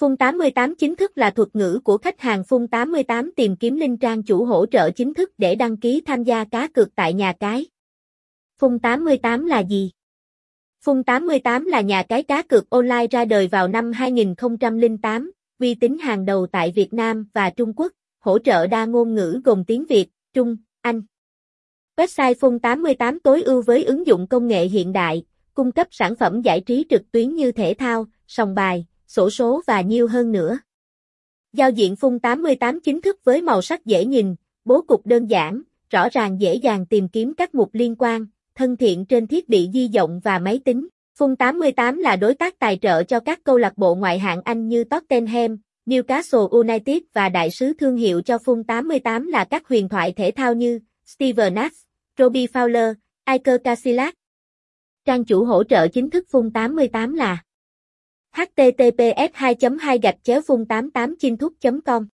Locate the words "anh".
20.80-21.02, 44.44-44.68